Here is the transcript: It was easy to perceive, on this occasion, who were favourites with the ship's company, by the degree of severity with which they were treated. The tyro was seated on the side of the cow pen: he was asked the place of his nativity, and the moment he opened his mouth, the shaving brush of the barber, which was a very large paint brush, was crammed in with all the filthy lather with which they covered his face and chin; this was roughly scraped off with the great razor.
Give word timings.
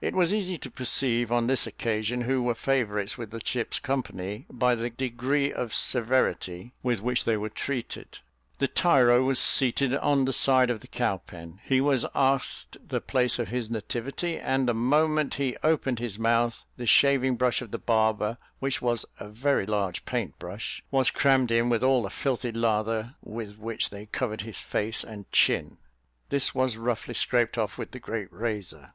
It 0.00 0.14
was 0.14 0.32
easy 0.32 0.58
to 0.58 0.70
perceive, 0.70 1.32
on 1.32 1.48
this 1.48 1.66
occasion, 1.66 2.20
who 2.20 2.40
were 2.40 2.54
favourites 2.54 3.18
with 3.18 3.32
the 3.32 3.40
ship's 3.44 3.80
company, 3.80 4.46
by 4.48 4.76
the 4.76 4.90
degree 4.90 5.52
of 5.52 5.74
severity 5.74 6.72
with 6.84 7.02
which 7.02 7.24
they 7.24 7.36
were 7.36 7.48
treated. 7.50 8.20
The 8.60 8.68
tyro 8.68 9.24
was 9.24 9.40
seated 9.40 9.92
on 9.96 10.24
the 10.24 10.32
side 10.32 10.70
of 10.70 10.78
the 10.78 10.86
cow 10.86 11.16
pen: 11.16 11.58
he 11.64 11.80
was 11.80 12.06
asked 12.14 12.76
the 12.88 13.00
place 13.00 13.40
of 13.40 13.48
his 13.48 13.72
nativity, 13.72 14.38
and 14.38 14.68
the 14.68 14.72
moment 14.74 15.34
he 15.34 15.56
opened 15.64 15.98
his 15.98 16.16
mouth, 16.16 16.64
the 16.76 16.86
shaving 16.86 17.34
brush 17.34 17.60
of 17.60 17.72
the 17.72 17.78
barber, 17.80 18.38
which 18.60 18.80
was 18.80 19.04
a 19.18 19.28
very 19.28 19.66
large 19.66 20.04
paint 20.04 20.38
brush, 20.38 20.80
was 20.92 21.10
crammed 21.10 21.50
in 21.50 21.68
with 21.68 21.82
all 21.82 22.04
the 22.04 22.10
filthy 22.10 22.52
lather 22.52 23.16
with 23.20 23.58
which 23.58 23.90
they 23.90 24.06
covered 24.06 24.42
his 24.42 24.60
face 24.60 25.02
and 25.02 25.28
chin; 25.32 25.76
this 26.28 26.54
was 26.54 26.76
roughly 26.76 27.14
scraped 27.14 27.58
off 27.58 27.76
with 27.78 27.90
the 27.90 27.98
great 27.98 28.32
razor. 28.32 28.92